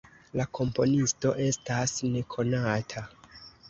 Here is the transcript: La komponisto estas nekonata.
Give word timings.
La 0.39 0.45
komponisto 0.59 1.35
estas 1.51 1.97
nekonata. 2.17 3.09